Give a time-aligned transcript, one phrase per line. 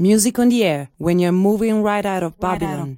[0.00, 2.96] Music on the air when you're moving right out of Babylon.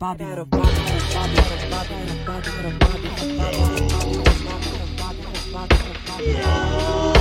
[6.23, 7.20] Yeah.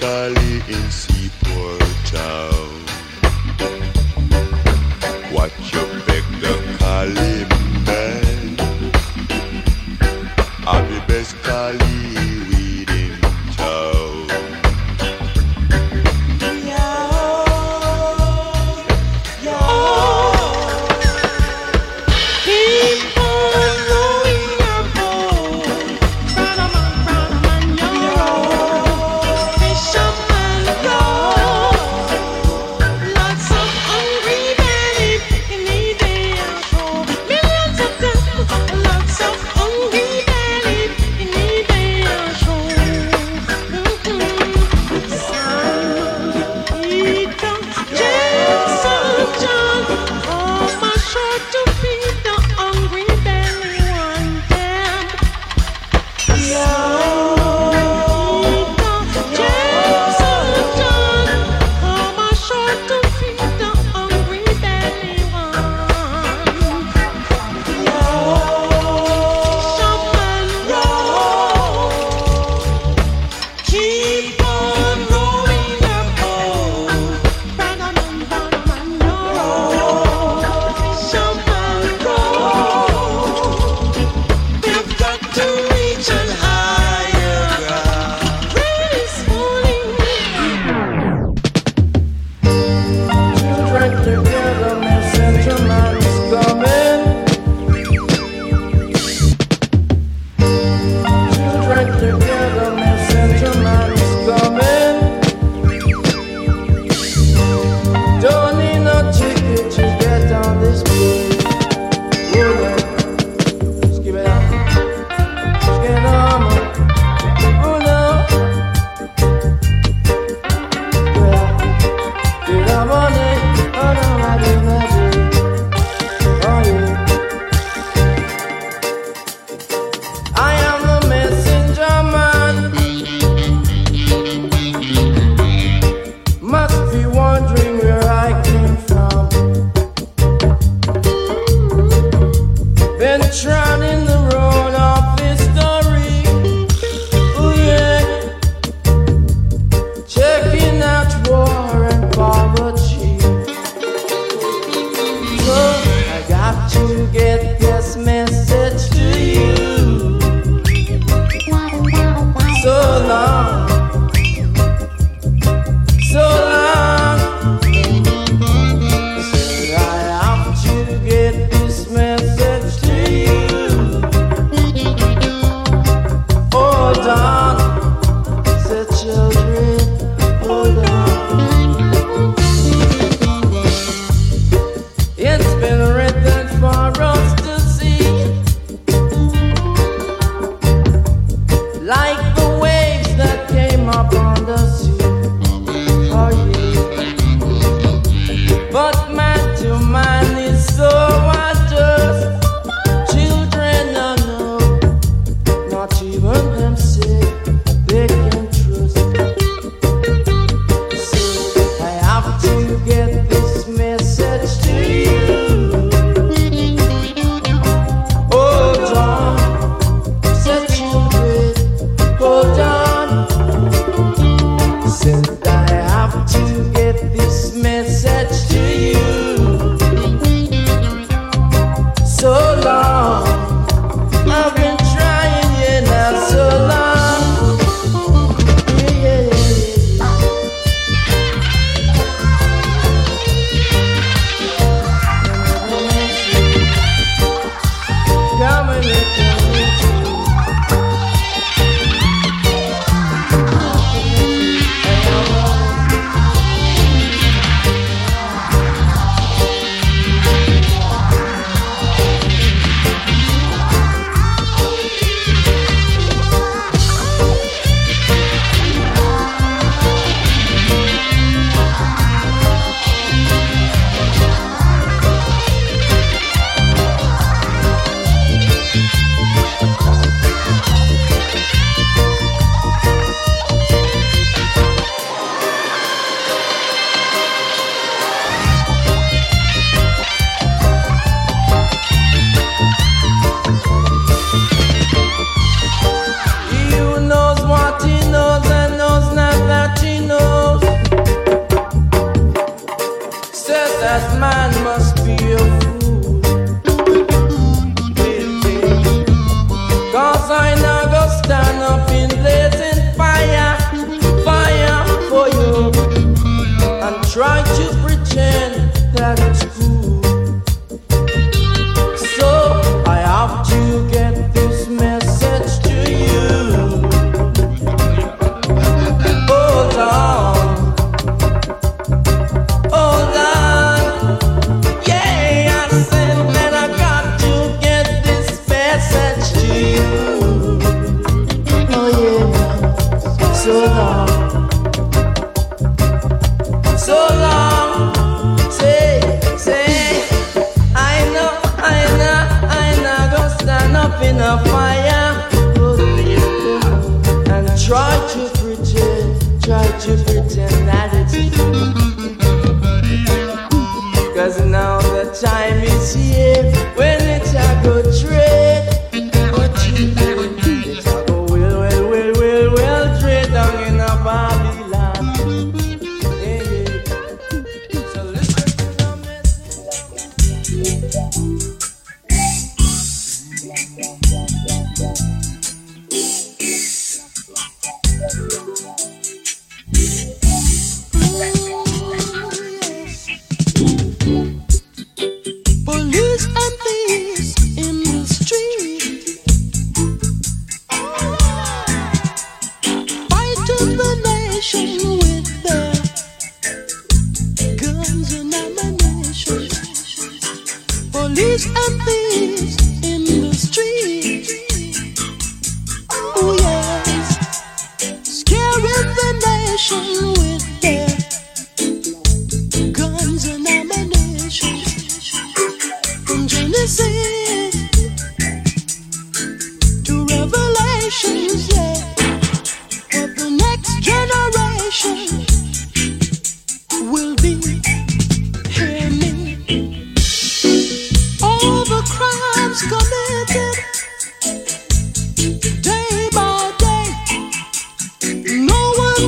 [0.00, 0.35] Musical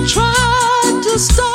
[0.06, 1.47] tried to stop.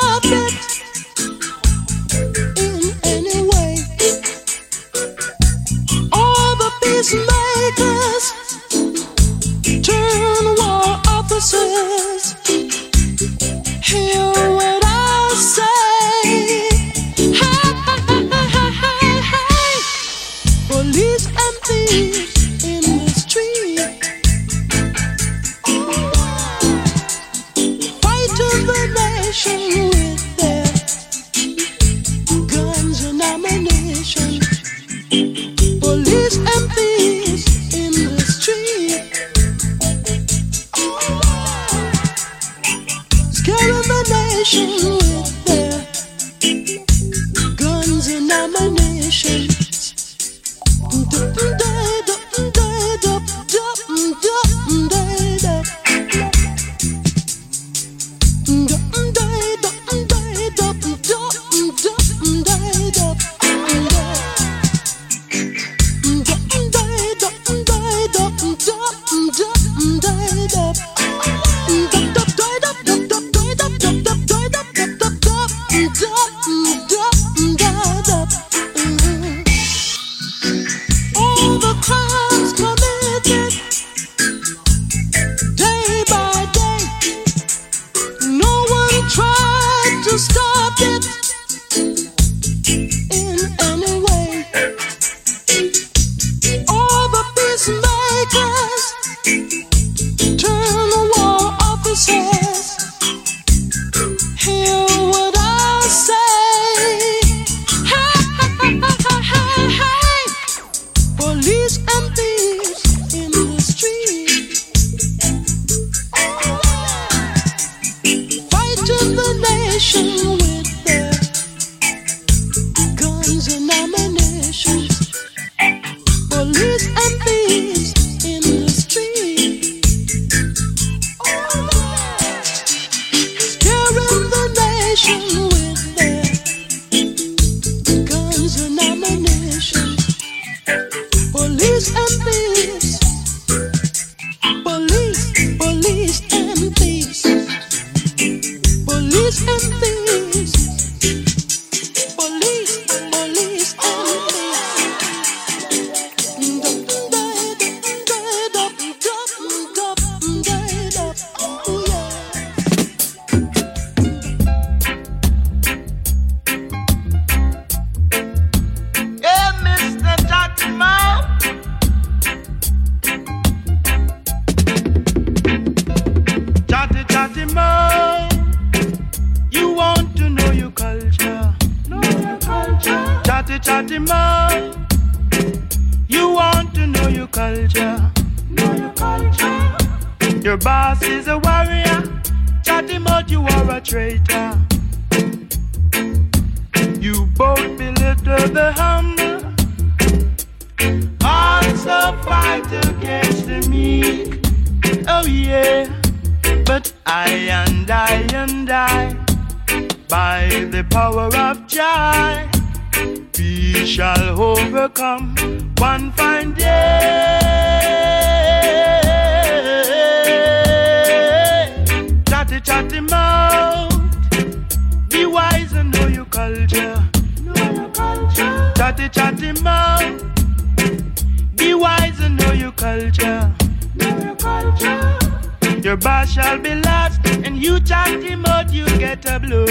[235.84, 239.66] Your bar shall be lost, and you chanty mode, you get a blow.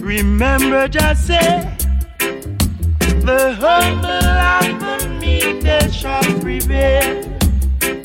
[0.00, 1.76] Remember, just say,
[2.18, 7.28] the humble and the meek, shall prevail.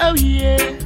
[0.02, 0.77] Oh, yeah.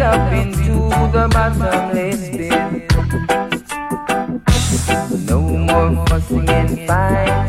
[0.00, 2.90] up into the bottomless pit.
[5.28, 7.39] No more fussing and fighting.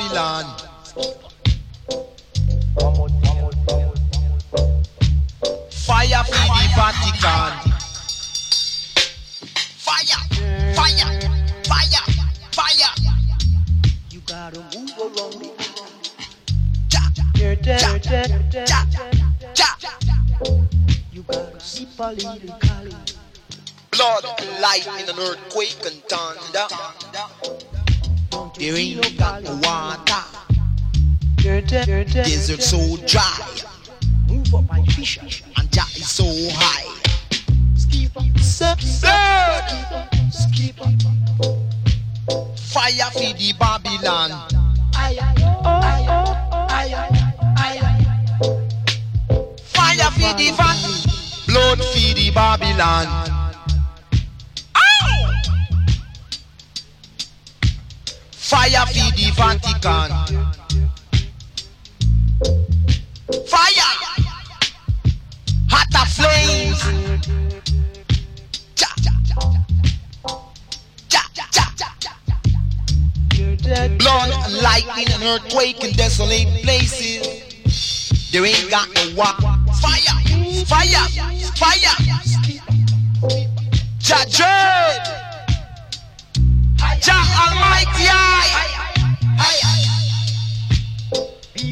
[0.00, 0.44] Babylon.
[5.70, 7.52] Fire for the Vatican.
[9.76, 10.22] Fire,
[10.74, 11.10] fire,
[11.64, 12.04] fire,
[12.52, 12.92] fire.
[14.10, 15.50] You gotta move along the
[16.88, 17.36] ja, ja,
[19.54, 19.76] ja,
[21.12, 22.94] You gotta sip a little Cali.
[23.90, 24.24] Blood,
[24.62, 27.79] lightning, an earthquake and thunder.
[28.60, 30.20] There ain't got no water.
[31.38, 33.40] Desert so dry.
[34.28, 35.18] Move up my fish
[35.56, 36.84] and that is so high.
[37.74, 39.00] Skip skipper,
[40.30, 40.76] skip.
[42.68, 44.30] Fire for the Babylon.
[44.94, 45.40] Aye, aye,
[47.56, 47.76] aye,
[49.64, 51.00] Fire for the Babylon.
[51.46, 53.39] Blood for the Babylon.
[58.50, 60.10] Fire for the Vatican.
[63.46, 63.92] Fire!
[65.70, 66.82] Hotter flames.
[68.76, 69.36] Ja, ja, ja,
[73.84, 77.22] and lightning and earthquake and desolate places.
[78.32, 79.40] There ain't got no walk.
[79.80, 80.18] Fire,
[80.66, 81.06] fire,
[81.54, 81.94] fire.
[84.28, 85.29] Dread.
[87.00, 88.68] Jah Almighty I.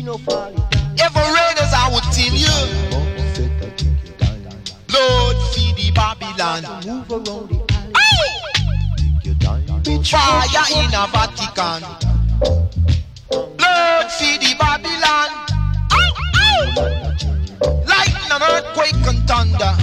[0.04, 0.56] No folly.
[1.04, 2.56] Ever raiders I would tell you.
[4.88, 6.64] Lord feed the Babylon.
[6.86, 7.58] Move around the.
[10.04, 11.82] Fire in a Vatican.
[13.58, 15.30] Blood feed the Babylon.
[17.86, 19.76] Lightning and earthquake and thunder.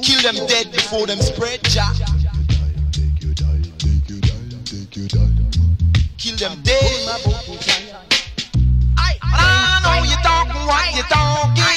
[0.00, 1.92] Kill them dead before them spread, Jah.
[6.18, 7.08] Kill them dead.
[8.98, 11.76] I know you talking what you talking.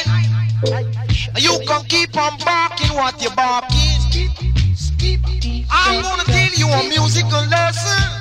[1.37, 3.99] You can keep on barking what you barking.
[5.71, 8.11] I'm gonna tell you a musical lesson,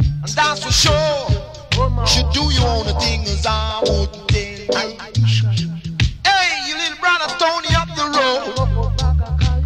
[0.00, 1.28] and that's for sure.
[2.06, 4.86] Should do your own thing as I would tell.
[6.24, 8.54] Hey, you little brother Tony up the road.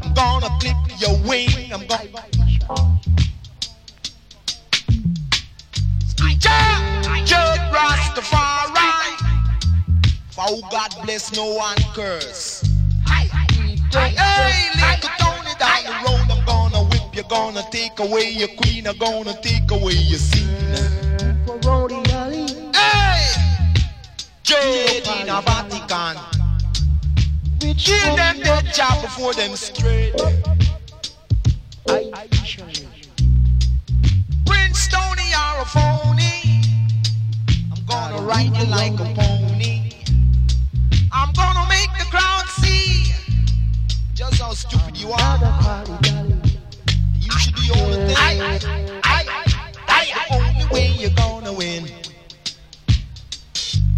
[0.03, 1.73] I'm gonna clip your wing.
[1.73, 3.00] I'm gonna.
[7.27, 9.17] Judge Rastafari.
[10.31, 12.63] For who God bless, no one curse.
[13.07, 18.87] Hey, little Tony down the road, I'm gonna whip you, gonna take away your queen,
[18.87, 20.47] I'm gonna take away your scene.
[21.47, 22.47] Move around the alley.
[22.75, 23.35] Hey,
[24.45, 26.17] Jade in a Vatican,
[27.77, 30.15] kill them dead job before them straight.
[31.89, 32.65] I fisher.
[34.47, 36.80] Prince Tony, you're a phony.
[37.92, 39.90] I'm gonna ride you like a pony.
[41.12, 43.12] I'm gonna make the crowd see
[44.14, 45.85] just how stupid you are.
[47.14, 48.38] You should do your own thing.
[49.88, 51.88] That's the only way you're gonna win.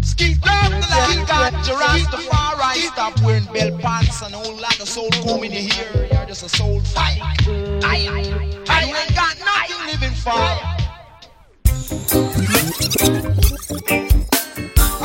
[0.01, 2.75] Ski love the light, got Rastafari.
[2.93, 6.07] Stop wearing bell pants and whole lot of soul comb in your hair.
[6.11, 7.21] You're just a soul fight.
[7.47, 10.82] You ain't got nothing living for.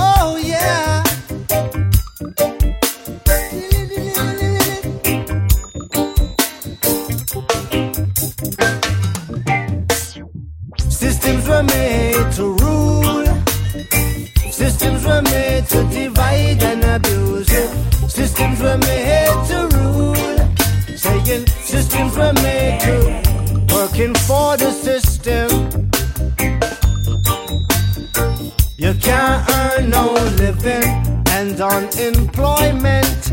[0.00, 1.02] Oh yeah.
[10.88, 13.26] Systems were made to rule.
[14.50, 15.38] Systems were made
[31.60, 33.32] and unemployment.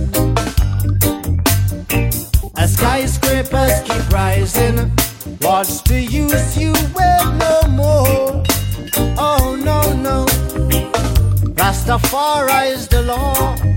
[2.57, 4.91] As skyscrapers keep rising,
[5.41, 8.43] what's the use you will no more?
[9.17, 10.25] Oh no no,
[11.55, 13.74] Rastafari is the law.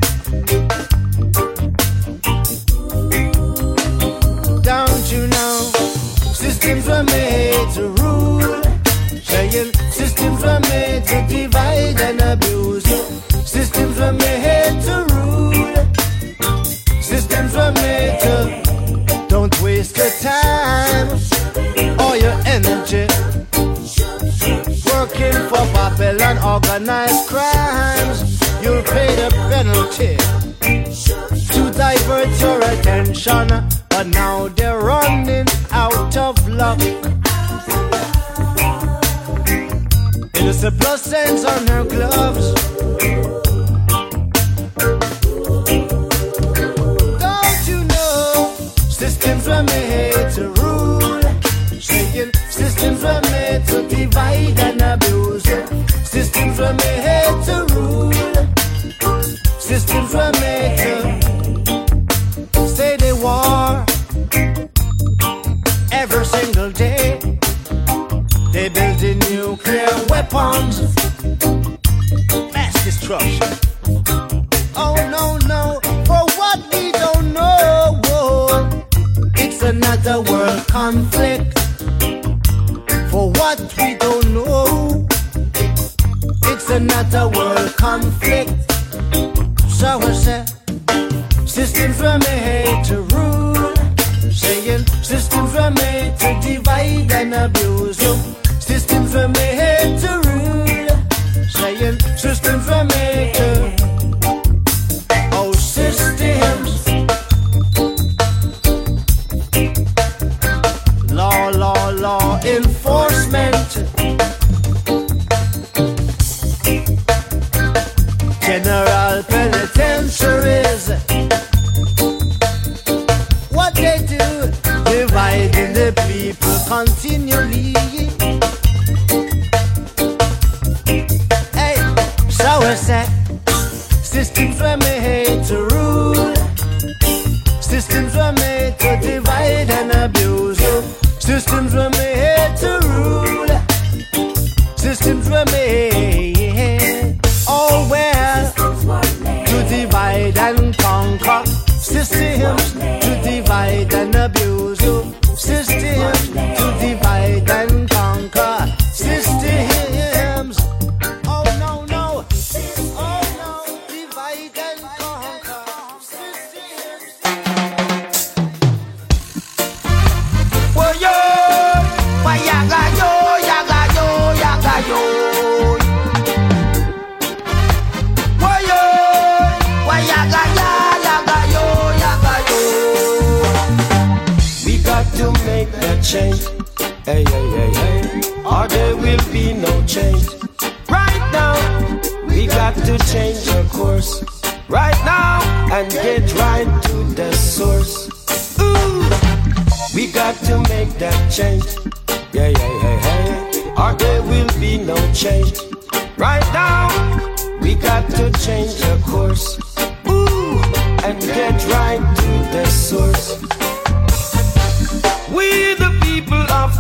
[26.58, 28.18] Organized crimes.
[28.62, 30.16] You'll pay the penalty
[31.54, 33.46] to divert your attention,
[33.88, 36.80] but now they're running out of luck.
[40.60, 41.67] A plus sense on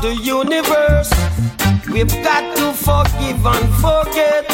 [0.00, 1.10] the universe,
[1.90, 4.46] we've got to forgive and forget.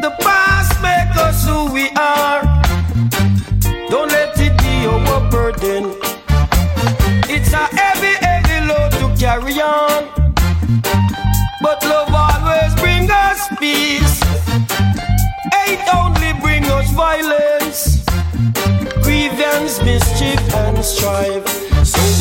[0.00, 2.42] The past make us who we are.
[3.90, 5.94] Don't let it be our burden.
[7.28, 10.08] It's a heavy, heavy load to carry on.
[11.60, 14.20] But love always bring us peace.
[15.52, 18.04] Hate only bring us violence.
[19.02, 21.65] Grievance, mischief, and strife.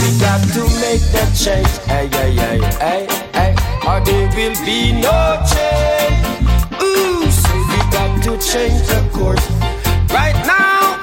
[0.01, 1.67] We got to make that change.
[1.87, 3.55] Hey, hey, hey, hey, hey.
[3.87, 6.25] Or there will be no change.
[6.81, 9.45] Ooh, so we got to change the course
[10.11, 10.99] right now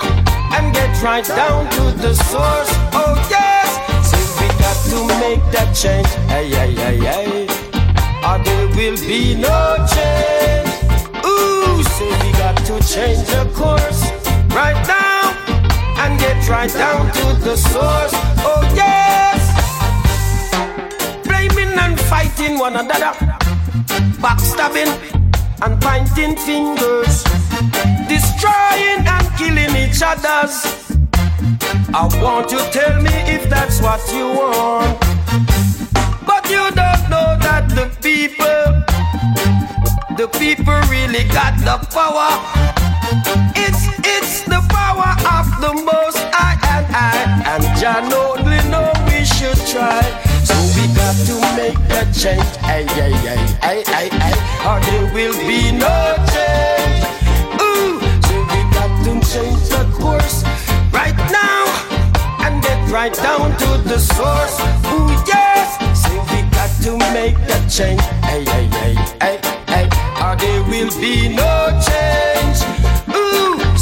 [0.55, 2.71] and get right down to the source.
[2.93, 3.69] Oh yes,
[4.11, 6.09] so we got to make that change.
[6.29, 7.47] Hey, hey, hey, hey.
[8.29, 9.59] Or there will be no
[9.95, 10.71] change.
[11.25, 14.03] Ooh, so we got to change the course
[14.55, 15.02] right now
[16.03, 18.13] and get right down to the source.
[18.43, 19.41] Oh yes,
[21.25, 23.15] blaming and fighting one another,
[24.25, 24.91] backstabbing
[25.63, 27.23] and pointing fingers,
[28.09, 30.57] destroying and killing each other's.
[31.95, 34.99] I want you tell me if that's what you want.
[36.27, 38.63] But you don't know that the people,
[40.17, 42.82] the people really got the power.
[43.15, 47.13] It's it's the power of the most I and I
[47.53, 50.01] and Jah only know we should try.
[50.49, 52.49] So we got to make that change.
[52.65, 55.93] Ay ay ay ay ay ay, or there will be no
[56.33, 57.05] change.
[57.61, 60.41] Ooh, so we got to change the course
[60.89, 61.69] right now
[62.49, 64.57] and get right down to the source.
[64.89, 68.01] Ooh yes, so we got to make that change.
[68.25, 69.37] Ay ay ay ay
[69.69, 69.85] ay,
[70.25, 72.72] or there will be no change.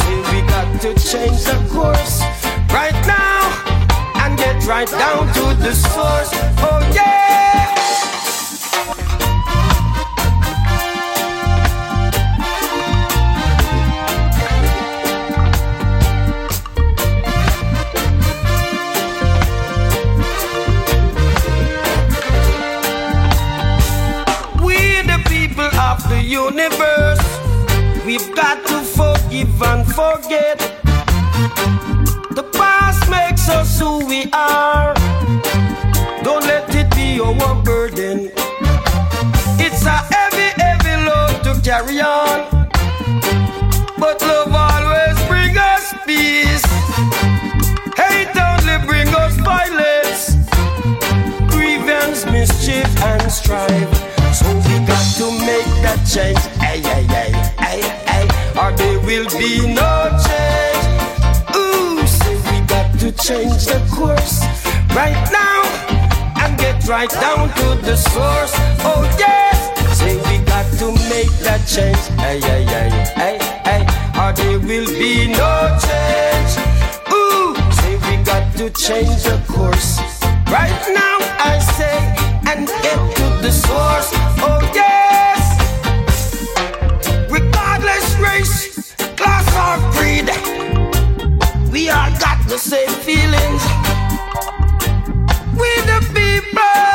[0.01, 2.21] So we got to change the course
[2.73, 3.41] right now
[4.23, 6.31] and get right down to the source.
[6.63, 7.09] Oh yeah.
[24.63, 27.21] We the people of the universe,
[28.07, 28.70] we've got
[30.01, 30.59] forget.
[32.39, 34.95] The past makes us who we are.
[36.23, 38.31] Don't let it be our burden.
[39.65, 42.39] It's a heavy, heavy load to carry on.
[44.03, 46.67] But love always bring us peace.
[48.01, 50.23] Hate only bring us violence.
[51.53, 53.93] Grievance, mischief, and strife.
[54.39, 56.43] So we got to make that change.
[56.69, 57.10] Ay, ay,
[59.11, 59.93] will be no
[60.25, 60.87] change.
[61.57, 64.39] Ooh, say we got to change the course
[64.95, 65.61] right now
[66.41, 68.53] and get right down to the source.
[68.87, 69.57] Oh, yes.
[69.99, 71.99] Say we got to make that change.
[72.21, 72.91] Ay, ay, ay,
[73.27, 73.37] ay,
[73.73, 73.81] ay.
[74.21, 75.53] Or there will be no
[75.89, 76.53] change.
[77.11, 79.99] Ooh, say we got to change the course.
[80.57, 81.17] Right now,
[81.51, 81.99] I say,
[82.51, 84.11] and get to the source.
[84.47, 84.90] Oh, yes.
[90.01, 90.31] Or creed,
[91.73, 93.63] we all got the same feelings.
[95.59, 96.87] We the people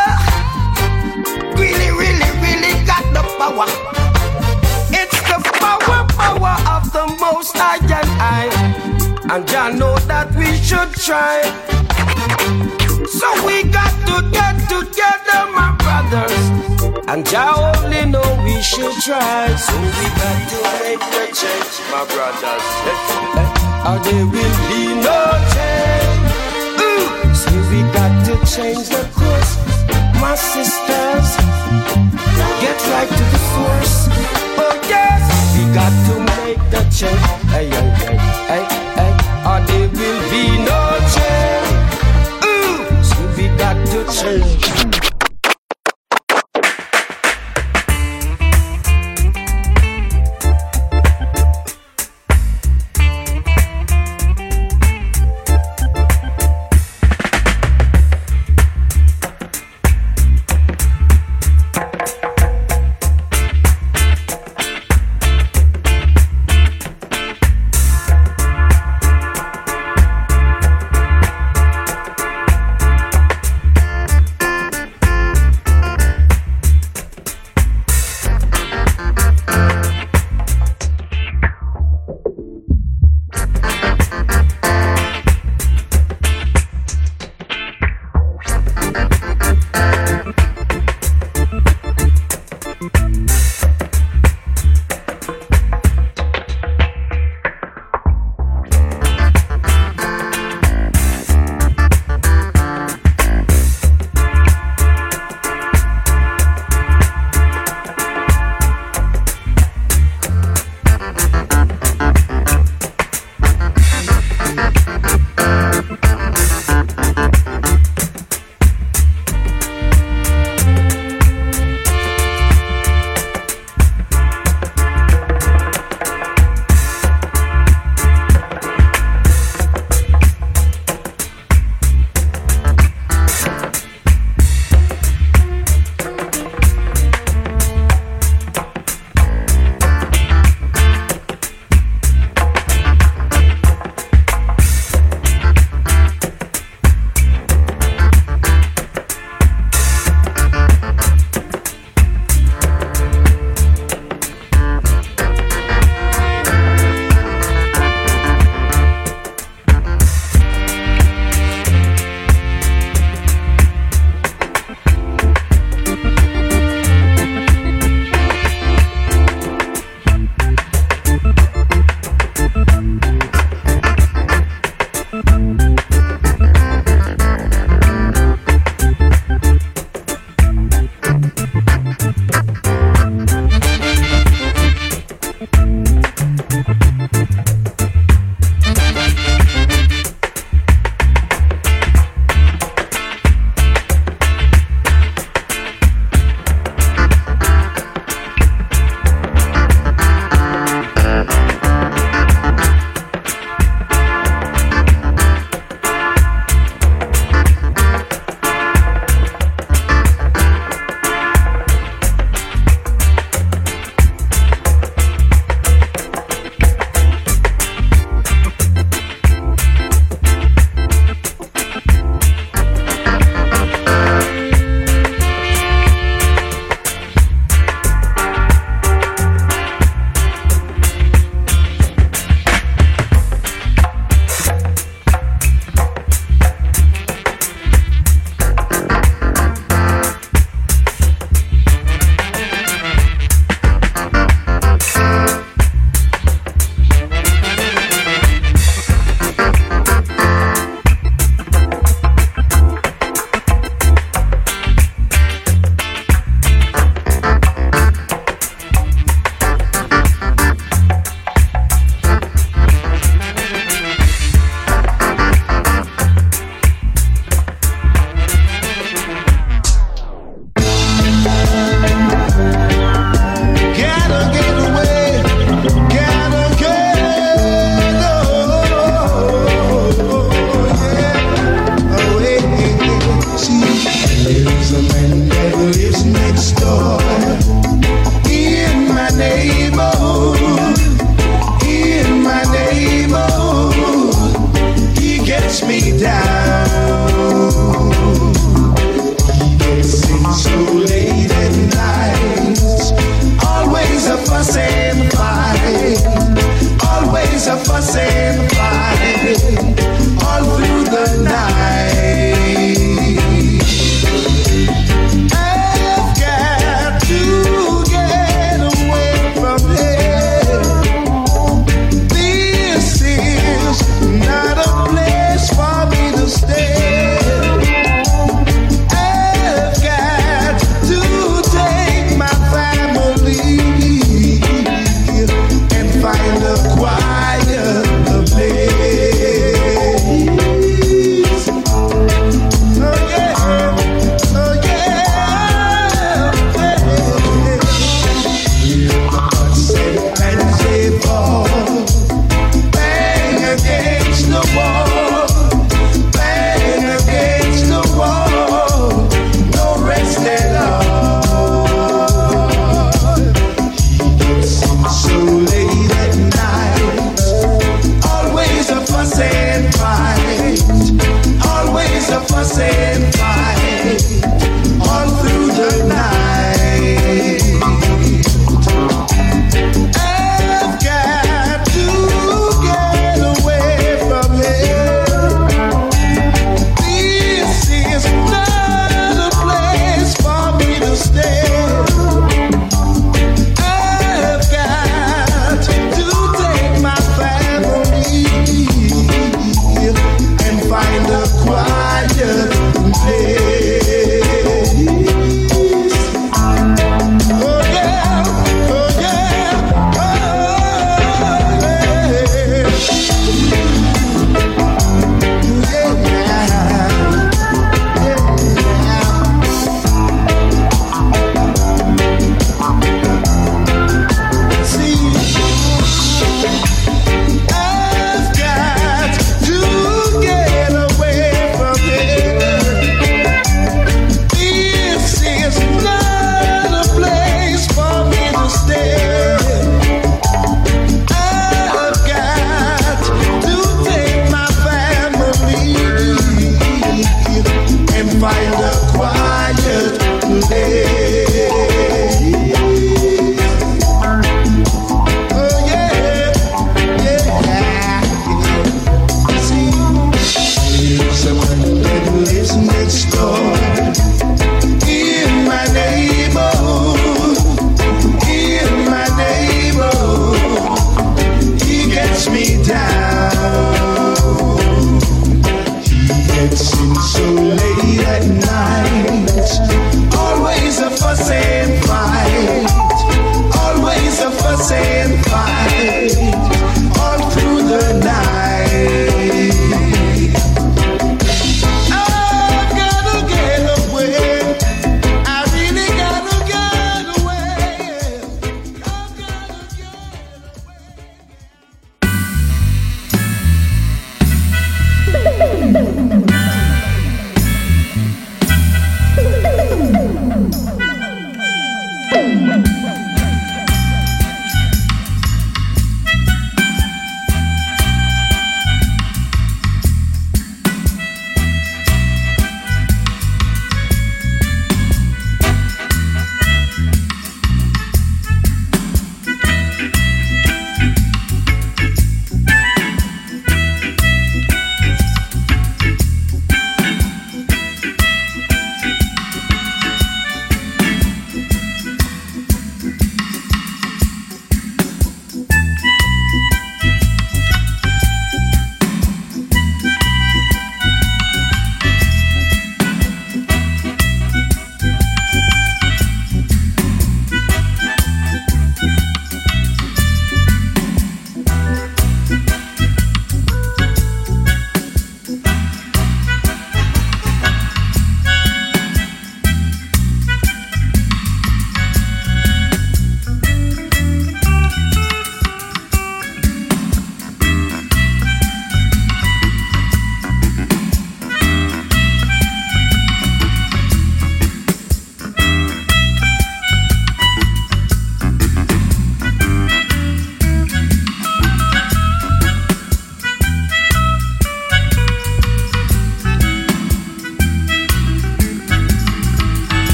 [1.55, 3.67] really, really, really got the power.
[4.91, 8.49] It's the power, power of the most high and I.
[9.29, 12.84] And know that we should try.
[13.07, 16.45] So we got to get together, my brothers.
[17.07, 19.53] And Jah only know we should try.
[19.55, 22.65] So we got to make the change, my brothers.
[23.85, 25.21] Or there will be no
[25.53, 26.25] change.
[26.81, 29.53] Ooh, so we got to change the course,
[30.19, 31.29] my sisters.
[32.59, 34.09] Get right to the source.
[34.57, 35.21] Oh yes,
[35.55, 37.21] we got to make the change.
[37.53, 38.17] Hey, hey, hey,
[38.49, 38.84] hey,
[44.23, 44.84] got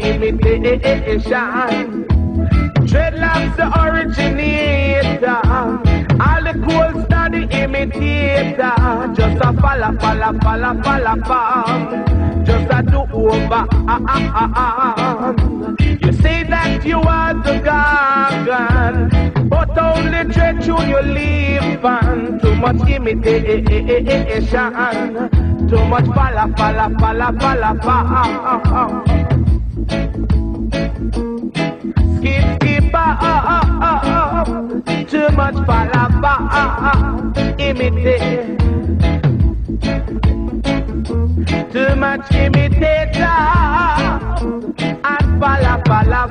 [0.00, 2.04] imitation.
[2.86, 5.42] Dreadlocks the originator.
[6.20, 8.76] All the cool star the imitator.
[9.14, 12.04] Just a falla, falla, falla, falla, falla.
[12.44, 13.48] Just a do over.
[13.50, 13.66] Ah,
[14.06, 15.32] ah, ah, ah.
[15.80, 19.10] You say that you are the gargan,
[19.48, 22.38] but only dread you live on.
[22.40, 24.72] Too much imitation,
[25.68, 29.02] too much falla, falla, falla, falla, falla.
[37.66, 38.58] Imitate.
[41.72, 43.22] Too much imitation
[45.04, 46.22] and falla, falla,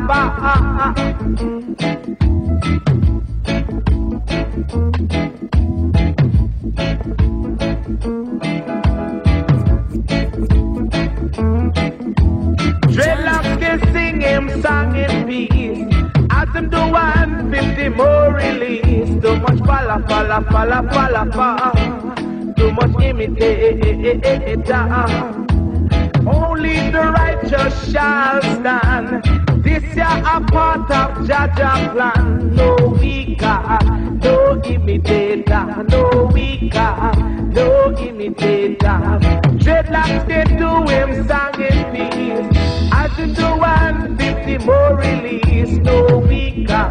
[24.68, 26.28] imitation.
[26.28, 29.24] Only the righteous shall stand.
[29.64, 32.56] This year a part of Jah Jah plan.
[32.56, 33.80] No weaker,
[34.24, 37.12] no imitator, no weaker,
[37.54, 39.20] no imitator.
[39.62, 42.58] Dreadlocks they do him song in peace.
[42.92, 45.78] As in the 150 more release.
[45.78, 46.90] No weaker,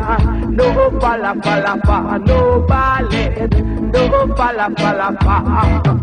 [0.48, 3.48] no falla falla fa, no ballet,
[3.92, 5.93] no falla falla fa.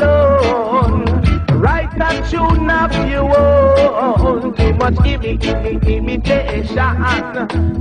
[0.00, 1.04] Alone.
[1.60, 4.54] Write a tune of your own.
[4.54, 6.96] Too much imi, imi, imitation.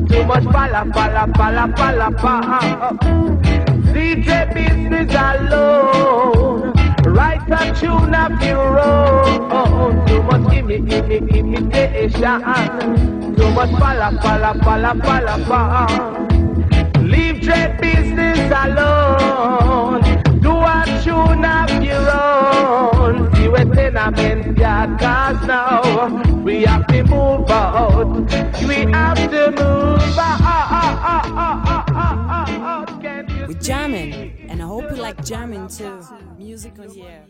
[0.08, 2.98] Too much falla, falla, falla, falla.
[3.94, 6.74] Leave dread business alone.
[7.06, 10.06] Write a tune of your own.
[10.08, 12.42] Too much imi, imi, imitation.
[13.36, 15.88] Too much falla, falla, falla, falla, falla.
[17.02, 20.02] Leave dread business alone.
[20.42, 21.65] Do a tune of
[24.98, 26.08] cause now.
[26.44, 28.06] we have to move out.
[28.68, 31.06] We have to move out.
[33.48, 36.02] We're jamming, and I hope you like jamming too.
[36.38, 37.26] Music on the air.